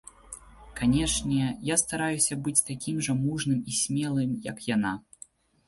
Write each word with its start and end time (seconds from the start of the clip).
Канечне, 0.79 1.41
я 1.73 1.77
стараюся 1.83 2.39
быць 2.49 2.55
такім 2.71 2.95
жа 3.11 3.17
мужным 3.23 3.63
і 3.73 3.77
смелым, 3.83 4.35
як 4.51 4.69
яна. 4.75 4.99